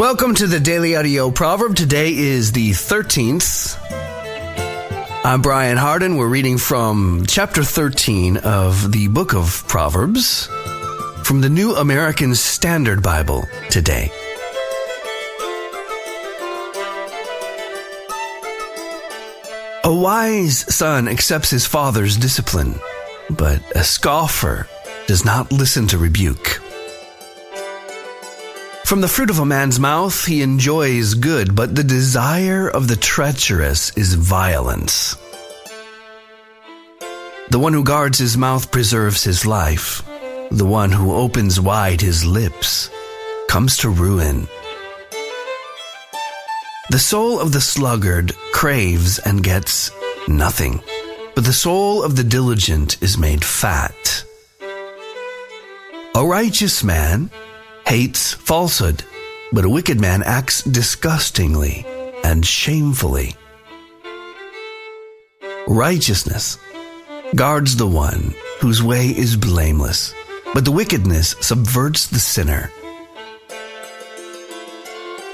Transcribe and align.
Welcome 0.00 0.34
to 0.36 0.46
the 0.46 0.58
Daily 0.58 0.96
Audio 0.96 1.30
Proverb. 1.30 1.76
Today 1.76 2.16
is 2.16 2.52
the 2.52 2.70
13th. 2.70 3.76
I'm 5.22 5.42
Brian 5.42 5.76
Hardin. 5.76 6.16
We're 6.16 6.26
reading 6.26 6.56
from 6.56 7.26
chapter 7.28 7.62
13 7.62 8.38
of 8.38 8.92
the 8.92 9.08
book 9.08 9.34
of 9.34 9.62
Proverbs 9.68 10.46
from 11.22 11.42
the 11.42 11.50
New 11.50 11.74
American 11.74 12.34
Standard 12.34 13.02
Bible 13.02 13.44
today. 13.68 14.10
A 19.84 19.94
wise 19.94 20.74
son 20.74 21.08
accepts 21.08 21.50
his 21.50 21.66
father's 21.66 22.16
discipline, 22.16 22.74
but 23.28 23.60
a 23.76 23.84
scoffer 23.84 24.66
does 25.06 25.26
not 25.26 25.52
listen 25.52 25.86
to 25.88 25.98
rebuke. 25.98 26.59
From 28.90 29.02
the 29.02 29.06
fruit 29.06 29.30
of 29.30 29.38
a 29.38 29.46
man's 29.46 29.78
mouth 29.78 30.24
he 30.24 30.42
enjoys 30.42 31.14
good, 31.14 31.54
but 31.54 31.76
the 31.76 31.84
desire 31.84 32.68
of 32.68 32.88
the 32.88 32.96
treacherous 32.96 33.96
is 33.96 34.14
violence. 34.14 35.14
The 37.50 37.60
one 37.60 37.72
who 37.72 37.84
guards 37.84 38.18
his 38.18 38.36
mouth 38.36 38.72
preserves 38.72 39.22
his 39.22 39.46
life. 39.46 40.02
The 40.50 40.66
one 40.66 40.90
who 40.90 41.14
opens 41.14 41.60
wide 41.60 42.00
his 42.00 42.24
lips 42.24 42.90
comes 43.46 43.76
to 43.76 43.90
ruin. 43.90 44.48
The 46.90 46.98
soul 46.98 47.38
of 47.38 47.52
the 47.52 47.60
sluggard 47.60 48.34
craves 48.50 49.20
and 49.20 49.44
gets 49.44 49.92
nothing, 50.26 50.82
but 51.36 51.44
the 51.44 51.52
soul 51.52 52.02
of 52.02 52.16
the 52.16 52.24
diligent 52.24 53.00
is 53.00 53.16
made 53.16 53.44
fat. 53.44 54.24
A 56.16 56.26
righteous 56.26 56.82
man 56.82 57.30
hates 57.90 58.34
falsehood, 58.34 59.02
but 59.52 59.64
a 59.64 59.68
wicked 59.68 60.00
man 60.00 60.22
acts 60.22 60.62
disgustingly 60.62 61.84
and 62.22 62.46
shamefully. 62.46 63.34
Righteousness 65.66 66.56
guards 67.34 67.74
the 67.74 67.88
one 67.88 68.32
whose 68.60 68.80
way 68.80 69.08
is 69.08 69.34
blameless, 69.34 70.14
but 70.54 70.64
the 70.64 70.70
wickedness 70.70 71.34
subverts 71.40 72.06
the 72.06 72.20
sinner. 72.20 72.70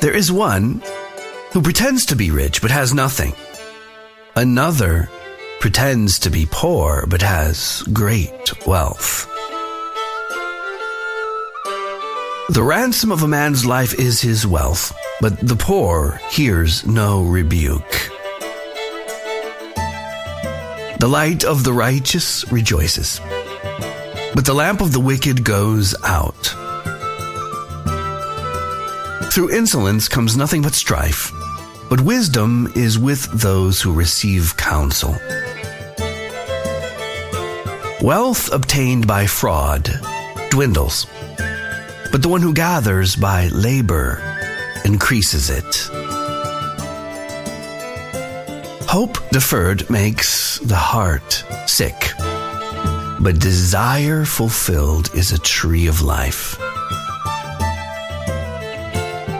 There 0.00 0.14
is 0.14 0.30
one 0.30 0.80
who 1.52 1.60
pretends 1.60 2.06
to 2.06 2.14
be 2.14 2.30
rich 2.30 2.62
but 2.62 2.70
has 2.70 2.94
nothing. 2.94 3.32
Another 4.36 5.10
pretends 5.58 6.20
to 6.20 6.30
be 6.30 6.46
poor 6.48 7.04
but 7.08 7.20
has 7.20 7.82
great 7.92 8.64
wealth. 8.64 9.28
The 12.50 12.62
ransom 12.62 13.10
of 13.10 13.22
a 13.22 13.26
man's 13.26 13.64
life 13.64 13.98
is 13.98 14.20
his 14.20 14.46
wealth, 14.46 14.94
but 15.18 15.38
the 15.40 15.56
poor 15.56 16.20
hears 16.30 16.84
no 16.84 17.22
rebuke. 17.22 18.10
The 21.00 21.08
light 21.08 21.42
of 21.42 21.64
the 21.64 21.72
righteous 21.72 22.44
rejoices, 22.52 23.18
but 24.34 24.44
the 24.44 24.52
lamp 24.52 24.82
of 24.82 24.92
the 24.92 25.00
wicked 25.00 25.42
goes 25.42 25.94
out. 26.04 26.44
Through 29.32 29.56
insolence 29.56 30.06
comes 30.06 30.36
nothing 30.36 30.60
but 30.60 30.74
strife, 30.74 31.32
but 31.88 32.02
wisdom 32.02 32.70
is 32.76 32.98
with 32.98 33.24
those 33.40 33.80
who 33.80 33.90
receive 33.94 34.54
counsel. 34.58 35.16
Wealth 38.02 38.52
obtained 38.52 39.06
by 39.06 39.26
fraud 39.26 39.88
dwindles 40.50 41.06
but 42.14 42.22
the 42.22 42.28
one 42.28 42.40
who 42.40 42.54
gathers 42.54 43.16
by 43.16 43.48
labor 43.48 44.22
increases 44.84 45.50
it. 45.50 45.90
Hope 48.88 49.18
deferred 49.30 49.90
makes 49.90 50.60
the 50.60 50.76
heart 50.76 51.44
sick, 51.66 52.12
but 53.18 53.40
desire 53.40 54.24
fulfilled 54.24 55.12
is 55.12 55.32
a 55.32 55.40
tree 55.40 55.88
of 55.88 56.02
life. 56.02 56.56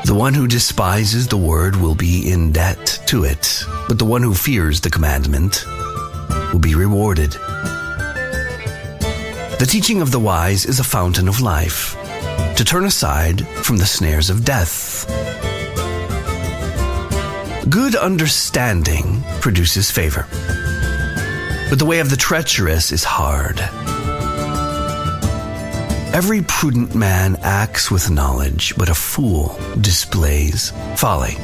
The 0.04 0.16
one 0.16 0.34
who 0.34 0.48
despises 0.48 1.28
the 1.28 1.36
word 1.36 1.76
will 1.76 1.94
be 1.94 2.28
in 2.28 2.50
debt 2.50 3.00
to 3.06 3.22
it, 3.22 3.62
but 3.86 4.00
the 4.00 4.04
one 4.04 4.24
who 4.24 4.34
fears 4.34 4.80
the 4.80 4.90
commandment 4.90 5.64
will 6.52 6.58
be 6.58 6.74
rewarded. 6.74 7.30
The 9.60 9.68
teaching 9.70 10.02
of 10.02 10.10
the 10.10 10.18
wise 10.18 10.66
is 10.66 10.80
a 10.80 10.84
fountain 10.84 11.28
of 11.28 11.40
life 11.40 11.96
to 12.56 12.64
turn 12.64 12.84
aside 12.84 13.46
from 13.64 13.76
the 13.76 13.86
snares 13.86 14.30
of 14.30 14.44
death. 14.44 15.06
Good 17.68 17.96
understanding 17.96 19.22
produces 19.40 19.90
favor, 19.90 20.26
but 21.70 21.78
the 21.78 21.86
way 21.86 22.00
of 22.00 22.10
the 22.10 22.16
treacherous 22.16 22.92
is 22.92 23.04
hard. 23.04 23.58
Every 26.14 26.42
prudent 26.42 26.94
man 26.94 27.36
acts 27.42 27.90
with 27.90 28.10
knowledge, 28.10 28.74
but 28.76 28.88
a 28.88 28.94
fool 28.94 29.58
displays 29.80 30.72
folly. 30.94 31.36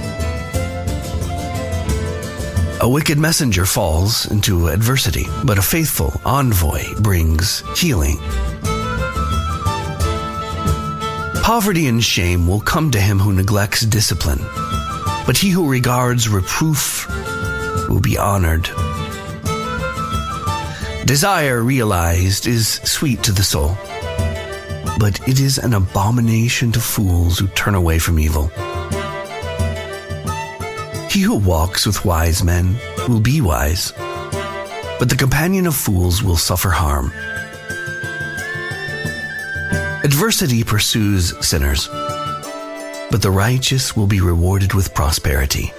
A 2.81 2.89
wicked 2.89 3.19
messenger 3.19 3.67
falls 3.67 4.31
into 4.31 4.69
adversity, 4.69 5.27
but 5.45 5.59
a 5.59 5.62
faithful 5.62 6.19
envoy 6.25 6.83
brings 7.01 7.62
healing. 7.78 8.19
Poverty 11.43 11.89
and 11.89 12.03
shame 12.03 12.47
will 12.47 12.61
come 12.61 12.91
to 12.91 13.01
him 13.01 13.19
who 13.19 13.33
neglects 13.33 13.81
discipline, 13.81 14.41
but 15.27 15.37
he 15.37 15.51
who 15.51 15.69
regards 15.69 16.28
reproof 16.28 17.09
will 17.89 18.01
be 18.01 18.17
honored. 18.17 18.69
Desire 21.06 21.61
realized 21.62 22.47
is 22.47 22.75
sweet 22.84 23.23
to 23.25 23.33
the 23.33 23.43
soul, 23.43 23.77
but 24.99 25.19
it 25.28 25.41
is 25.41 25.59
an 25.59 25.75
abomination 25.75 26.71
to 26.73 26.81
fools 26.81 27.39
who 27.39 27.49
turn 27.49 27.75
away 27.75 27.99
from 27.99 28.19
evil. 28.19 28.47
He 31.11 31.22
who 31.22 31.37
walks 31.37 31.84
with 31.87 32.05
wise 32.05 32.45
men 32.45 32.78
will 33.09 33.21
be 33.21 33.41
wise, 33.41 33.93
but 35.01 35.09
the 35.09 35.17
companion 35.19 35.67
of 35.67 35.75
fools 35.75 36.22
will 36.22 36.37
suffer 36.37 36.71
harm. 36.71 37.12
Adversity 40.03 40.65
pursues 40.65 41.37
sinners, 41.47 41.87
but 43.11 43.21
the 43.21 43.31
righteous 43.31 43.94
will 43.94 44.06
be 44.06 44.22
rewarded 44.22 44.72
with 44.72 44.94
prosperity. 44.94 45.75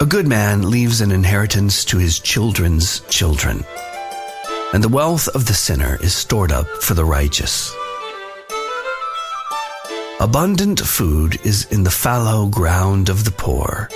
A 0.00 0.06
good 0.08 0.26
man 0.26 0.70
leaves 0.70 1.02
an 1.02 1.12
inheritance 1.12 1.84
to 1.84 1.98
his 1.98 2.20
children's 2.20 3.00
children, 3.10 3.66
and 4.72 4.82
the 4.82 4.88
wealth 4.88 5.28
of 5.28 5.44
the 5.44 5.52
sinner 5.52 5.98
is 6.02 6.14
stored 6.14 6.52
up 6.52 6.66
for 6.80 6.94
the 6.94 7.04
righteous. 7.04 7.70
Abundant 10.20 10.80
food 10.80 11.38
is 11.44 11.66
in 11.66 11.84
the 11.84 11.90
fallow 11.90 12.46
ground 12.46 13.10
of 13.10 13.24
the 13.24 13.30
poor, 13.30 13.90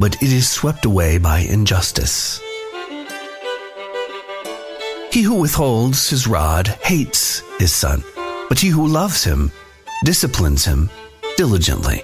but 0.00 0.16
it 0.16 0.32
is 0.32 0.50
swept 0.50 0.84
away 0.84 1.18
by 1.18 1.38
injustice. 1.38 2.40
He 5.14 5.22
who 5.22 5.34
withholds 5.34 6.10
his 6.10 6.26
rod 6.26 6.66
hates 6.82 7.40
his 7.60 7.72
son, 7.72 8.02
but 8.48 8.58
he 8.58 8.66
who 8.66 8.88
loves 8.88 9.22
him 9.22 9.52
disciplines 10.04 10.64
him 10.64 10.90
diligently. 11.36 12.02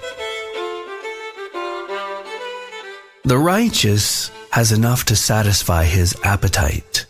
The 3.25 3.37
righteous 3.37 4.31
has 4.51 4.71
enough 4.71 5.03
to 5.07 5.17
satisfy 5.17 5.83
his 5.83 6.15
appetite, 6.23 7.05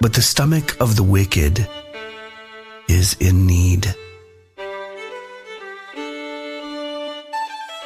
but 0.00 0.14
the 0.14 0.22
stomach 0.22 0.74
of 0.80 0.96
the 0.96 1.02
wicked 1.02 1.68
is 2.88 3.14
in 3.20 3.46
need. 3.46 3.94